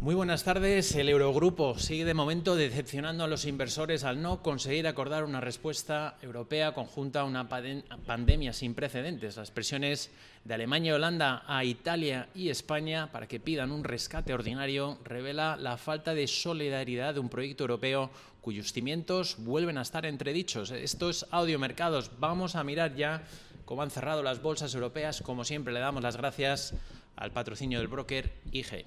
Muy 0.00 0.14
buenas 0.14 0.44
tardes. 0.44 0.94
El 0.94 1.10
Eurogrupo 1.10 1.78
sigue 1.78 2.06
de 2.06 2.14
momento 2.14 2.56
decepcionando 2.56 3.22
a 3.22 3.28
los 3.28 3.44
inversores 3.44 4.02
al 4.02 4.22
no 4.22 4.42
conseguir 4.42 4.88
acordar 4.88 5.24
una 5.24 5.42
respuesta 5.42 6.16
europea 6.22 6.72
conjunta 6.72 7.20
a 7.20 7.24
una 7.24 7.50
pandemia 7.50 8.54
sin 8.54 8.74
precedentes. 8.74 9.36
Las 9.36 9.50
presiones 9.50 10.10
de 10.46 10.54
Alemania 10.54 10.92
y 10.92 10.94
Holanda 10.94 11.44
a 11.46 11.64
Italia 11.64 12.30
y 12.34 12.48
España 12.48 13.12
para 13.12 13.28
que 13.28 13.40
pidan 13.40 13.70
un 13.70 13.84
rescate 13.84 14.32
ordinario 14.32 14.96
revela 15.04 15.58
la 15.58 15.76
falta 15.76 16.14
de 16.14 16.26
solidaridad 16.26 17.12
de 17.12 17.20
un 17.20 17.28
proyecto 17.28 17.64
europeo 17.64 18.10
cuyos 18.40 18.72
cimientos 18.72 19.36
vuelven 19.40 19.76
a 19.76 19.82
estar 19.82 20.06
entredichos. 20.06 20.70
Esto 20.70 21.10
es 21.10 21.26
Audio 21.30 21.58
Mercados. 21.58 22.10
Vamos 22.18 22.56
a 22.56 22.64
mirar 22.64 22.96
ya 22.96 23.22
cómo 23.66 23.82
han 23.82 23.90
cerrado 23.90 24.22
las 24.22 24.40
bolsas 24.40 24.74
europeas. 24.74 25.20
Como 25.20 25.44
siempre, 25.44 25.74
le 25.74 25.80
damos 25.80 26.02
las 26.02 26.16
gracias 26.16 26.72
al 27.16 27.32
patrocinio 27.32 27.80
del 27.80 27.88
broker 27.88 28.32
IG. 28.50 28.86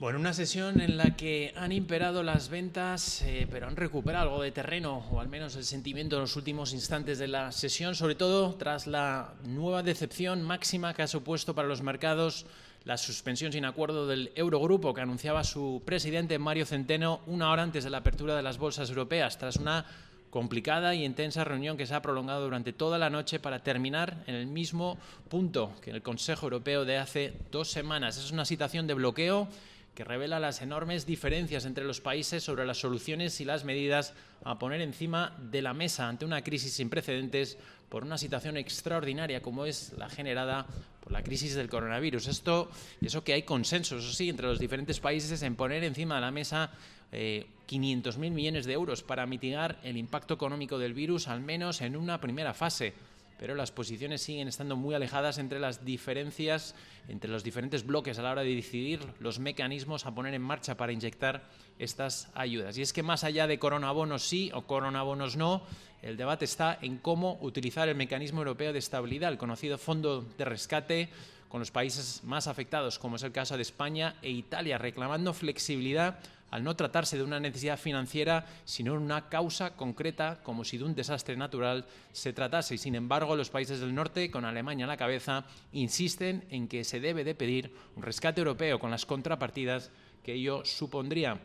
Bueno, 0.00 0.18
una 0.18 0.32
sesión 0.32 0.80
en 0.80 0.96
la 0.96 1.14
que 1.14 1.52
han 1.56 1.72
imperado 1.72 2.22
las 2.22 2.48
ventas, 2.48 3.20
eh, 3.20 3.46
pero 3.50 3.66
han 3.66 3.76
recuperado 3.76 4.30
algo 4.30 4.42
de 4.42 4.50
terreno, 4.50 5.06
o 5.10 5.20
al 5.20 5.28
menos 5.28 5.56
el 5.56 5.64
sentimiento 5.64 6.16
en 6.16 6.22
los 6.22 6.36
últimos 6.36 6.72
instantes 6.72 7.18
de 7.18 7.28
la 7.28 7.52
sesión, 7.52 7.94
sobre 7.94 8.14
todo 8.14 8.54
tras 8.54 8.86
la 8.86 9.34
nueva 9.44 9.82
decepción 9.82 10.40
máxima 10.40 10.94
que 10.94 11.02
ha 11.02 11.06
supuesto 11.06 11.54
para 11.54 11.68
los 11.68 11.82
mercados 11.82 12.46
la 12.84 12.96
suspensión 12.96 13.52
sin 13.52 13.66
acuerdo 13.66 14.06
del 14.06 14.32
Eurogrupo 14.36 14.94
que 14.94 15.02
anunciaba 15.02 15.44
su 15.44 15.82
presidente 15.84 16.38
Mario 16.38 16.64
Centeno 16.64 17.20
una 17.26 17.50
hora 17.50 17.62
antes 17.62 17.84
de 17.84 17.90
la 17.90 17.98
apertura 17.98 18.34
de 18.34 18.42
las 18.42 18.56
bolsas 18.56 18.88
europeas, 18.88 19.36
tras 19.36 19.56
una 19.56 19.84
complicada 20.30 20.94
y 20.94 21.04
intensa 21.04 21.44
reunión 21.44 21.76
que 21.76 21.84
se 21.84 21.94
ha 21.94 22.00
prolongado 22.00 22.44
durante 22.44 22.72
toda 22.72 22.96
la 22.96 23.10
noche 23.10 23.38
para 23.38 23.62
terminar 23.62 24.24
en 24.26 24.34
el 24.34 24.46
mismo 24.46 24.96
punto 25.28 25.74
que 25.82 25.90
el 25.90 26.00
Consejo 26.00 26.46
Europeo 26.46 26.86
de 26.86 26.96
hace 26.96 27.34
dos 27.52 27.70
semanas. 27.70 28.16
Es 28.16 28.30
una 28.30 28.46
situación 28.46 28.86
de 28.86 28.94
bloqueo 28.94 29.46
que 29.94 30.04
revela 30.04 30.40
las 30.40 30.62
enormes 30.62 31.06
diferencias 31.06 31.64
entre 31.64 31.84
los 31.84 32.00
países 32.00 32.42
sobre 32.42 32.64
las 32.64 32.78
soluciones 32.78 33.40
y 33.40 33.44
las 33.44 33.64
medidas 33.64 34.14
a 34.44 34.58
poner 34.58 34.80
encima 34.80 35.36
de 35.50 35.62
la 35.62 35.74
mesa 35.74 36.08
ante 36.08 36.24
una 36.24 36.42
crisis 36.42 36.74
sin 36.74 36.88
precedentes 36.90 37.58
por 37.88 38.04
una 38.04 38.16
situación 38.16 38.56
extraordinaria 38.56 39.42
como 39.42 39.66
es 39.66 39.92
la 39.98 40.08
generada 40.08 40.66
por 41.00 41.12
la 41.12 41.22
crisis 41.22 41.54
del 41.54 41.68
coronavirus. 41.68 42.28
Esto, 42.28 42.70
eso 43.02 43.24
que 43.24 43.32
hay 43.32 43.42
consenso, 43.42 43.98
eso 43.98 44.12
sí, 44.12 44.28
entre 44.28 44.46
los 44.46 44.58
diferentes 44.58 45.00
países 45.00 45.42
en 45.42 45.56
poner 45.56 45.82
encima 45.84 46.14
de 46.14 46.20
la 46.20 46.30
mesa 46.30 46.70
eh, 47.12 47.46
500.000 47.68 48.30
millones 48.30 48.66
de 48.66 48.72
euros 48.72 49.02
para 49.02 49.26
mitigar 49.26 49.78
el 49.82 49.96
impacto 49.96 50.34
económico 50.34 50.78
del 50.78 50.94
virus, 50.94 51.28
al 51.28 51.40
menos 51.40 51.80
en 51.80 51.96
una 51.96 52.20
primera 52.20 52.54
fase 52.54 52.94
pero 53.40 53.54
las 53.54 53.72
posiciones 53.72 54.20
siguen 54.20 54.48
estando 54.48 54.76
muy 54.76 54.94
alejadas 54.94 55.38
entre 55.38 55.60
las 55.60 55.82
diferencias, 55.82 56.74
entre 57.08 57.30
los 57.30 57.42
diferentes 57.42 57.86
bloques 57.86 58.18
a 58.18 58.22
la 58.22 58.32
hora 58.32 58.42
de 58.42 58.54
decidir 58.54 59.00
los 59.18 59.38
mecanismos 59.38 60.04
a 60.04 60.14
poner 60.14 60.34
en 60.34 60.42
marcha 60.42 60.76
para 60.76 60.92
inyectar 60.92 61.48
estas 61.78 62.30
ayudas. 62.34 62.76
Y 62.76 62.82
es 62.82 62.92
que 62.92 63.02
más 63.02 63.24
allá 63.24 63.46
de 63.46 63.58
coronabonos 63.58 64.24
sí 64.24 64.50
o 64.52 64.66
coronabonos 64.66 65.38
no, 65.38 65.62
el 66.02 66.18
debate 66.18 66.44
está 66.44 66.78
en 66.82 66.98
cómo 66.98 67.38
utilizar 67.40 67.88
el 67.88 67.94
mecanismo 67.94 68.40
europeo 68.40 68.74
de 68.74 68.78
estabilidad, 68.78 69.32
el 69.32 69.38
conocido 69.38 69.78
fondo 69.78 70.20
de 70.36 70.44
rescate, 70.44 71.08
con 71.48 71.60
los 71.60 71.70
países 71.70 72.22
más 72.22 72.46
afectados, 72.46 72.98
como 72.98 73.16
es 73.16 73.22
el 73.22 73.32
caso 73.32 73.56
de 73.56 73.62
España 73.62 74.16
e 74.20 74.30
Italia, 74.30 74.76
reclamando 74.76 75.32
flexibilidad 75.32 76.20
al 76.50 76.64
no 76.64 76.76
tratarse 76.76 77.16
de 77.16 77.22
una 77.22 77.40
necesidad 77.40 77.78
financiera, 77.78 78.46
sino 78.64 78.94
una 78.94 79.28
causa 79.28 79.76
concreta, 79.76 80.40
como 80.42 80.64
si 80.64 80.78
de 80.78 80.84
un 80.84 80.94
desastre 80.94 81.36
natural 81.36 81.86
se 82.12 82.32
tratase. 82.32 82.74
Y 82.74 82.78
sin 82.78 82.94
embargo, 82.94 83.36
los 83.36 83.50
países 83.50 83.80
del 83.80 83.94
norte, 83.94 84.30
con 84.30 84.44
Alemania 84.44 84.84
a 84.84 84.88
la 84.88 84.96
cabeza, 84.96 85.44
insisten 85.72 86.44
en 86.50 86.68
que 86.68 86.84
se 86.84 87.00
debe 87.00 87.24
de 87.24 87.34
pedir 87.34 87.74
un 87.96 88.02
rescate 88.02 88.40
europeo 88.40 88.78
con 88.78 88.90
las 88.90 89.06
contrapartidas 89.06 89.90
que 90.22 90.34
ello 90.34 90.64
supondría 90.64 91.40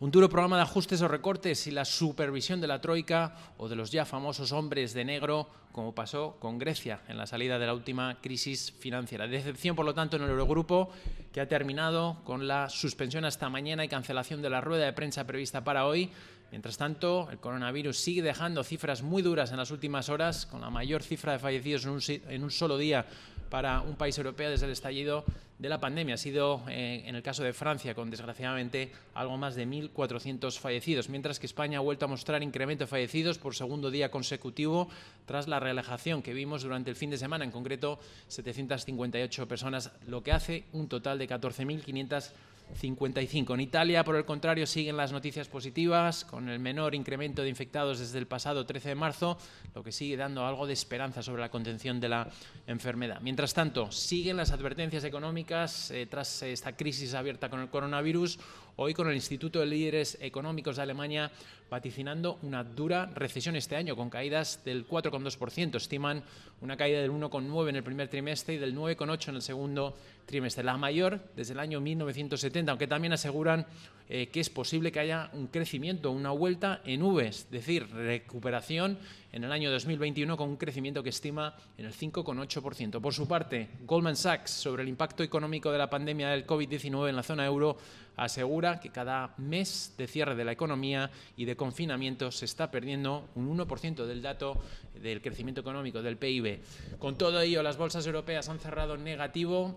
un 0.00 0.10
duro 0.10 0.28
programa 0.28 0.56
de 0.56 0.62
ajustes 0.62 1.02
o 1.02 1.08
recortes 1.08 1.66
y 1.66 1.70
la 1.70 1.84
supervisión 1.84 2.60
de 2.60 2.66
la 2.66 2.80
Troika 2.80 3.36
o 3.58 3.68
de 3.68 3.76
los 3.76 3.90
ya 3.90 4.04
famosos 4.04 4.52
hombres 4.52 4.94
de 4.94 5.04
negro, 5.04 5.48
como 5.72 5.94
pasó 5.94 6.36
con 6.40 6.58
Grecia 6.58 7.00
en 7.08 7.18
la 7.18 7.26
salida 7.26 7.58
de 7.58 7.66
la 7.66 7.74
última 7.74 8.20
crisis 8.20 8.72
financiera. 8.78 9.26
Decepción, 9.26 9.76
por 9.76 9.86
lo 9.86 9.94
tanto, 9.94 10.16
en 10.16 10.22
el 10.22 10.30
Eurogrupo, 10.30 10.90
que 11.32 11.40
ha 11.40 11.48
terminado 11.48 12.22
con 12.24 12.48
la 12.48 12.68
suspensión 12.68 13.24
hasta 13.24 13.48
mañana 13.48 13.84
y 13.84 13.88
cancelación 13.88 14.42
de 14.42 14.50
la 14.50 14.60
rueda 14.60 14.86
de 14.86 14.92
prensa 14.92 15.26
prevista 15.26 15.62
para 15.62 15.86
hoy. 15.86 16.10
Mientras 16.50 16.76
tanto, 16.76 17.28
el 17.30 17.38
coronavirus 17.38 17.96
sigue 17.96 18.22
dejando 18.22 18.64
cifras 18.64 19.02
muy 19.02 19.22
duras 19.22 19.52
en 19.52 19.58
las 19.58 19.70
últimas 19.70 20.08
horas, 20.08 20.46
con 20.46 20.60
la 20.60 20.70
mayor 20.70 21.02
cifra 21.02 21.32
de 21.32 21.38
fallecidos 21.38 21.84
en 21.84 21.90
un, 21.90 22.02
en 22.28 22.42
un 22.42 22.50
solo 22.50 22.76
día 22.76 23.06
para 23.50 23.80
un 23.80 23.96
país 23.96 24.16
europeo 24.18 24.50
desde 24.50 24.66
el 24.66 24.72
estallido 24.72 25.24
de 25.60 25.68
la 25.68 25.78
pandemia. 25.78 26.14
Ha 26.14 26.18
sido, 26.18 26.62
eh, 26.68 27.02
en 27.04 27.14
el 27.14 27.22
caso 27.22 27.44
de 27.44 27.52
Francia, 27.52 27.94
con 27.94 28.10
desgraciadamente 28.10 28.90
algo 29.14 29.36
más 29.36 29.54
de 29.54 29.66
1.400 29.66 30.58
fallecidos, 30.58 31.10
mientras 31.10 31.38
que 31.38 31.46
España 31.46 31.78
ha 31.78 31.82
vuelto 31.82 32.06
a 32.06 32.08
mostrar 32.08 32.42
incremento 32.42 32.84
de 32.84 32.88
fallecidos 32.88 33.38
por 33.38 33.54
segundo 33.54 33.90
día 33.90 34.10
consecutivo 34.10 34.88
tras 35.26 35.48
la 35.48 35.60
relajación 35.60 36.22
que 36.22 36.32
vimos 36.32 36.62
durante 36.62 36.88
el 36.88 36.96
fin 36.96 37.10
de 37.10 37.18
semana, 37.18 37.44
en 37.44 37.50
concreto 37.50 38.00
758 38.28 39.46
personas, 39.46 39.92
lo 40.08 40.22
que 40.22 40.32
hace 40.32 40.64
un 40.72 40.88
total 40.88 41.18
de 41.18 41.28
14.500 41.28 42.30
55. 42.74 43.54
En 43.54 43.60
Italia, 43.60 44.04
por 44.04 44.16
el 44.16 44.24
contrario, 44.24 44.66
siguen 44.66 44.96
las 44.96 45.12
noticias 45.12 45.48
positivas, 45.48 46.24
con 46.24 46.48
el 46.48 46.58
menor 46.58 46.94
incremento 46.94 47.42
de 47.42 47.48
infectados 47.48 47.98
desde 47.98 48.18
el 48.18 48.26
pasado 48.26 48.66
13 48.66 48.90
de 48.90 48.94
marzo, 48.94 49.38
lo 49.74 49.82
que 49.82 49.92
sigue 49.92 50.16
dando 50.16 50.46
algo 50.46 50.66
de 50.66 50.72
esperanza 50.72 51.22
sobre 51.22 51.42
la 51.42 51.50
contención 51.50 52.00
de 52.00 52.08
la 52.08 52.28
enfermedad. 52.66 53.20
Mientras 53.20 53.54
tanto, 53.54 53.90
siguen 53.90 54.36
las 54.36 54.50
advertencias 54.52 55.04
económicas 55.04 55.90
eh, 55.90 56.06
tras 56.06 56.42
esta 56.42 56.76
crisis 56.76 57.14
abierta 57.14 57.48
con 57.48 57.60
el 57.60 57.68
coronavirus, 57.68 58.38
hoy 58.76 58.94
con 58.94 59.08
el 59.08 59.14
Instituto 59.14 59.60
de 59.60 59.66
Líderes 59.66 60.18
Económicos 60.20 60.76
de 60.76 60.82
Alemania 60.82 61.30
vaticinando 61.70 62.38
una 62.42 62.64
dura 62.64 63.06
recesión 63.14 63.56
este 63.56 63.76
año, 63.76 63.96
con 63.96 64.10
caídas 64.10 64.64
del 64.64 64.86
4,2%. 64.86 65.76
Estiman 65.76 66.22
una 66.60 66.76
caída 66.76 67.00
del 67.00 67.12
1,9% 67.12 67.68
en 67.68 67.76
el 67.76 67.82
primer 67.84 68.08
trimestre 68.08 68.54
y 68.54 68.58
del 68.58 68.74
9,8% 68.74 69.28
en 69.28 69.34
el 69.36 69.42
segundo 69.42 69.96
trimestre, 70.19 70.19
la 70.62 70.76
mayor 70.76 71.20
desde 71.36 71.52
el 71.52 71.60
año 71.60 71.80
1970, 71.80 72.70
aunque 72.70 72.86
también 72.86 73.12
aseguran 73.12 73.66
eh, 74.12 74.28
que 74.28 74.40
es 74.40 74.50
posible 74.50 74.90
que 74.90 74.98
haya 74.98 75.30
un 75.34 75.46
crecimiento, 75.46 76.10
una 76.10 76.30
vuelta 76.30 76.80
en 76.84 77.02
V, 77.02 77.28
es 77.28 77.48
decir, 77.48 77.88
recuperación 77.90 78.98
en 79.32 79.44
el 79.44 79.52
año 79.52 79.70
2021 79.70 80.36
con 80.36 80.48
un 80.48 80.56
crecimiento 80.56 81.02
que 81.04 81.10
estima 81.10 81.54
en 81.78 81.86
el 81.86 81.94
5,8%. 81.94 83.00
Por 83.00 83.14
su 83.14 83.28
parte, 83.28 83.68
Goldman 83.86 84.16
Sachs, 84.16 84.50
sobre 84.50 84.82
el 84.82 84.88
impacto 84.88 85.22
económico 85.22 85.70
de 85.70 85.78
la 85.78 85.88
pandemia 85.88 86.30
del 86.30 86.44
COVID-19 86.44 87.08
en 87.08 87.14
la 87.14 87.22
zona 87.22 87.46
euro, 87.46 87.76
asegura 88.16 88.80
que 88.80 88.90
cada 88.90 89.32
mes 89.38 89.94
de 89.96 90.08
cierre 90.08 90.34
de 90.34 90.44
la 90.44 90.52
economía 90.52 91.10
y 91.36 91.44
de 91.44 91.54
confinamiento 91.54 92.32
se 92.32 92.46
está 92.46 92.68
perdiendo 92.70 93.28
un 93.36 93.56
1% 93.56 94.06
del 94.06 94.22
dato 94.22 94.60
del 95.00 95.22
crecimiento 95.22 95.60
económico 95.60 96.02
del 96.02 96.16
PIB. 96.16 96.58
Con 96.98 97.16
todo 97.16 97.40
ello, 97.40 97.62
las 97.62 97.76
bolsas 97.76 98.04
europeas 98.06 98.48
han 98.48 98.58
cerrado 98.58 98.96
negativo 98.96 99.76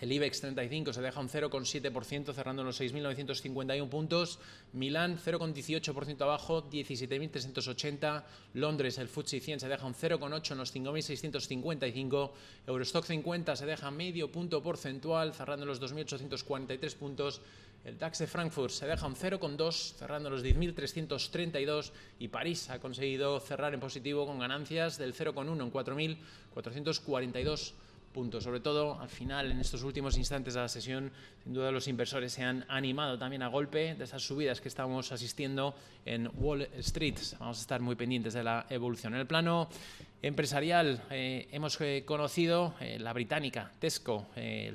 el 0.00 0.12
IBEX 0.12 0.40
35 0.42 0.92
se 0.92 1.00
deja 1.00 1.20
un 1.20 1.28
0,7% 1.28 2.34
cerrando 2.34 2.62
en 2.62 2.66
los 2.66 2.80
6.951 2.80 3.88
puntos. 3.88 4.38
Milán 4.72 5.18
0,18% 5.18 6.20
abajo, 6.20 6.68
17.380. 6.70 8.22
Londres, 8.54 8.98
el 8.98 9.08
FTSE 9.08 9.40
100 9.40 9.60
se 9.60 9.68
deja 9.68 9.86
un 9.86 9.94
0,8 9.94 10.52
en 10.52 10.58
los 10.58 10.74
5.655. 10.74 12.30
Eurostock 12.66 13.06
50 13.06 13.56
se 13.56 13.64
deja 13.64 13.90
medio 13.90 14.30
punto 14.30 14.62
porcentual 14.62 15.32
cerrando 15.32 15.64
en 15.64 15.68
los 15.68 15.80
2.843 15.80 16.94
puntos. 16.96 17.40
El 17.84 17.98
DAX 17.98 18.18
de 18.18 18.26
Frankfurt 18.26 18.72
se 18.72 18.86
deja 18.86 19.06
un 19.06 19.14
0,2 19.14 19.94
cerrando 19.94 20.28
en 20.28 20.34
los 20.34 20.44
10.332 20.44 21.92
y 22.18 22.28
París 22.28 22.68
ha 22.68 22.80
conseguido 22.80 23.40
cerrar 23.40 23.72
en 23.72 23.80
positivo 23.80 24.26
con 24.26 24.40
ganancias 24.40 24.98
del 24.98 25.14
0,1 25.14 25.62
en 25.62 25.72
4.442 25.72 27.72
sobre 28.40 28.60
todo, 28.60 28.98
al 28.98 29.10
final, 29.10 29.50
en 29.50 29.60
estos 29.60 29.82
últimos 29.82 30.16
instantes 30.16 30.54
de 30.54 30.60
la 30.60 30.68
sesión, 30.68 31.12
sin 31.44 31.52
duda 31.52 31.70
los 31.70 31.86
inversores 31.86 32.32
se 32.32 32.42
han 32.42 32.64
animado 32.68 33.18
también 33.18 33.42
a 33.42 33.48
golpe 33.48 33.94
de 33.94 34.04
esas 34.04 34.22
subidas 34.22 34.62
que 34.62 34.68
estamos 34.68 35.12
asistiendo 35.12 35.74
en 36.06 36.30
Wall 36.38 36.62
Street. 36.78 37.18
Vamos 37.38 37.58
a 37.58 37.60
estar 37.60 37.82
muy 37.82 37.94
pendientes 37.94 38.32
de 38.32 38.42
la 38.42 38.64
evolución. 38.70 39.12
En 39.12 39.20
el 39.20 39.26
plano 39.26 39.68
empresarial. 40.26 41.02
Eh, 41.10 41.48
hemos 41.52 41.80
eh, 41.80 42.02
conocido 42.04 42.74
eh, 42.80 42.98
la 42.98 43.12
británica 43.12 43.70
Tesco, 43.78 44.26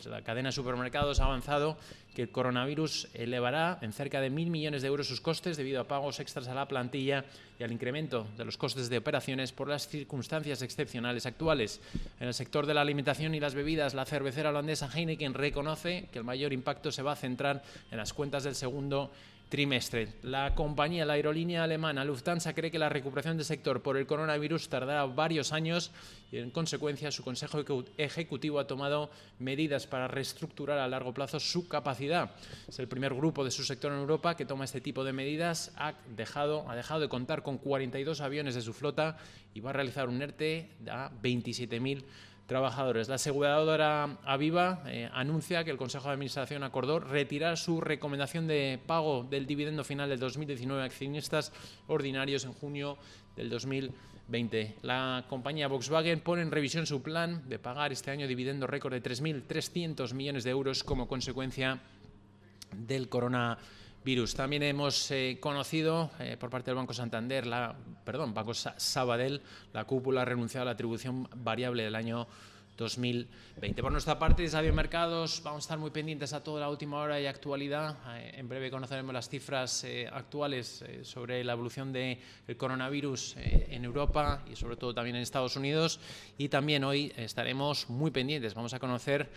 la 0.05 0.21
cadena 0.21 0.49
de 0.49 0.53
supermercados 0.53 1.19
ha 1.19 1.25
avanzado 1.25 1.77
que 2.15 2.23
el 2.23 2.31
coronavirus 2.31 3.09
elevará 3.13 3.79
en 3.81 3.93
cerca 3.93 4.19
de 4.21 4.29
mil 4.29 4.49
millones 4.49 4.81
de 4.81 4.87
euros 4.87 5.07
sus 5.07 5.21
costes 5.21 5.57
debido 5.57 5.81
a 5.81 5.87
pagos 5.87 6.19
extras 6.19 6.47
a 6.47 6.53
la 6.53 6.67
plantilla 6.67 7.25
y 7.59 7.63
al 7.63 7.71
incremento 7.71 8.27
de 8.37 8.45
los 8.45 8.57
costes 8.57 8.89
de 8.89 8.97
operaciones 8.97 9.51
por 9.51 9.69
las 9.69 9.87
circunstancias 9.87 10.61
excepcionales 10.61 11.25
actuales. 11.25 11.79
En 12.19 12.27
el 12.27 12.33
sector 12.33 12.65
de 12.65 12.73
la 12.73 12.81
alimentación 12.81 13.33
y 13.35 13.39
las 13.39 13.55
bebidas, 13.55 13.93
la 13.93 14.05
cervecera 14.05 14.49
holandesa 14.49 14.89
Heineken 14.93 15.33
reconoce 15.33 16.09
que 16.11 16.19
el 16.19 16.25
mayor 16.25 16.53
impacto 16.53 16.91
se 16.91 17.03
va 17.03 17.13
a 17.13 17.17
centrar 17.17 17.63
en 17.91 17.97
las 17.97 18.13
cuentas 18.13 18.43
del 18.43 18.55
segundo 18.55 19.11
trimestre. 19.51 20.13
La 20.23 20.55
compañía, 20.55 21.05
la 21.05 21.13
aerolínea 21.13 21.65
alemana 21.65 22.05
Lufthansa, 22.05 22.55
cree 22.55 22.71
que 22.71 22.79
la 22.79 22.87
recuperación 22.87 23.35
del 23.35 23.45
sector 23.45 23.81
por 23.81 23.97
el 23.97 24.07
coronavirus 24.07 24.69
tardará 24.69 25.05
varios 25.05 25.51
años 25.51 25.91
y, 26.31 26.37
en 26.37 26.51
consecuencia, 26.51 27.11
su 27.11 27.21
Consejo 27.21 27.61
Ejecutivo 27.97 28.59
ha 28.59 28.65
tomado 28.65 29.11
medidas 29.39 29.87
para 29.87 30.07
reestructurar 30.07 30.79
a 30.79 30.87
largo 30.87 31.13
plazo 31.13 31.37
su 31.41 31.67
capacidad. 31.67 32.31
Es 32.65 32.79
el 32.79 32.87
primer 32.87 33.13
grupo 33.13 33.43
de 33.43 33.51
su 33.51 33.65
sector 33.65 33.91
en 33.91 33.99
Europa 33.99 34.37
que 34.37 34.45
toma 34.45 34.63
este 34.63 34.79
tipo 34.79 35.03
de 35.03 35.11
medidas. 35.11 35.73
Ha 35.75 35.95
dejado, 36.15 36.67
ha 36.69 36.75
dejado 36.75 37.01
de 37.01 37.09
contar 37.09 37.43
con 37.43 37.57
42 37.57 38.21
aviones 38.21 38.55
de 38.55 38.61
su 38.61 38.71
flota 38.71 39.17
y 39.53 39.59
va 39.59 39.71
a 39.71 39.73
realizar 39.73 40.07
un 40.07 40.21
ERTE 40.21 40.69
a 40.89 41.11
27.000 41.21 42.03
trabajadores. 42.51 43.07
La 43.07 43.15
aseguradora 43.15 44.17
Aviva 44.25 44.83
eh, 44.85 45.09
anuncia 45.13 45.63
que 45.63 45.71
el 45.71 45.77
Consejo 45.77 46.07
de 46.07 46.15
Administración 46.15 46.63
acordó 46.63 46.99
retirar 46.99 47.57
su 47.57 47.79
recomendación 47.79 48.45
de 48.45 48.77
pago 48.85 49.23
del 49.23 49.47
dividendo 49.47 49.85
final 49.85 50.09
del 50.09 50.19
2019 50.19 50.81
a 50.81 50.85
accionistas 50.85 51.53
ordinarios 51.87 52.43
en 52.43 52.51
junio 52.51 52.97
del 53.37 53.49
2020. 53.49 54.75
La 54.81 55.23
compañía 55.29 55.69
Volkswagen 55.69 56.19
pone 56.19 56.41
en 56.41 56.51
revisión 56.51 56.85
su 56.85 57.01
plan 57.01 57.47
de 57.47 57.57
pagar 57.57 57.93
este 57.93 58.11
año 58.11 58.27
dividendo 58.27 58.67
récord 58.67 58.91
de 58.91 59.01
3.300 59.01 60.13
millones 60.13 60.43
de 60.43 60.49
euros 60.49 60.83
como 60.83 61.07
consecuencia 61.07 61.79
del 62.75 63.07
coronavirus. 63.07 63.81
También 64.35 64.63
hemos 64.63 65.11
eh, 65.11 65.37
conocido 65.39 66.09
eh, 66.19 66.35
por 66.35 66.49
parte 66.49 66.71
del 66.71 66.75
Banco 66.75 66.91
Santander, 66.91 67.45
la, 67.45 67.75
perdón, 68.03 68.33
Banco 68.33 68.53
Sabadell, 68.55 69.41
la 69.73 69.85
cúpula 69.85 70.23
ha 70.23 70.25
renunciado 70.25 70.63
a 70.63 70.65
la 70.65 70.71
atribución 70.71 71.29
variable 71.35 71.83
del 71.83 71.93
año 71.93 72.27
2020. 72.77 73.81
Por 73.81 73.91
nuestra 73.91 74.17
parte, 74.17 74.43
desde 74.43 74.71
Mercados, 74.71 75.41
vamos 75.43 75.59
a 75.59 75.65
estar 75.65 75.77
muy 75.77 75.91
pendientes 75.91 76.33
a 76.33 76.43
toda 76.43 76.61
la 76.61 76.69
última 76.69 76.97
hora 76.97 77.19
y 77.19 77.25
actualidad. 77.25 77.97
Eh, 78.15 78.35
en 78.37 78.47
breve 78.47 78.71
conoceremos 78.71 79.13
las 79.13 79.29
cifras 79.29 79.83
eh, 79.83 80.09
actuales 80.11 80.81
eh, 80.81 81.03
sobre 81.03 81.43
la 81.43 81.53
evolución 81.53 81.91
del 81.91 82.17
coronavirus 82.57 83.35
en 83.37 83.83
Europa 83.85 84.43
y 84.51 84.55
sobre 84.55 84.77
todo 84.77 84.93
también 84.93 85.15
en 85.15 85.21
Estados 85.21 85.55
Unidos. 85.55 85.99
Y 86.37 86.49
también 86.49 86.83
hoy 86.83 87.11
estaremos 87.17 87.89
muy 87.89 88.11
pendientes. 88.11 88.53
Vamos 88.53 88.73
a 88.73 88.79
conocer, 88.79 89.29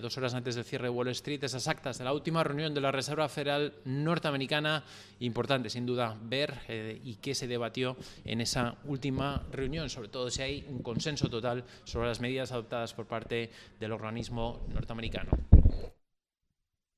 dos 0.00 0.16
horas 0.18 0.34
antes 0.34 0.54
del 0.54 0.64
cierre 0.64 0.84
de 0.84 0.90
Wall 0.90 1.08
Street, 1.08 1.42
esas 1.42 1.66
actas 1.66 1.98
de 1.98 2.04
la 2.04 2.12
última 2.12 2.44
reunión 2.44 2.74
de 2.74 2.80
la 2.80 2.92
Reserva 2.92 3.28
Federal 3.28 3.72
norteamericana. 3.84 4.84
Importante, 5.20 5.70
sin 5.70 5.86
duda, 5.86 6.16
ver 6.22 6.60
y 7.02 7.16
qué 7.16 7.34
se 7.34 7.48
debatió 7.48 7.96
en 8.24 8.40
esa 8.40 8.76
última 8.84 9.42
reunión, 9.50 9.90
sobre 9.90 10.08
todo 10.08 10.30
si 10.30 10.42
hay 10.42 10.64
un 10.68 10.82
consenso 10.82 11.28
total 11.28 11.64
sobre 11.84 12.08
las 12.08 12.20
medidas 12.20 12.52
adoptadas 12.52 12.79
por 12.94 13.06
parte 13.06 13.50
del 13.78 13.92
organismo 13.92 14.60
norteamericano. 14.68 15.30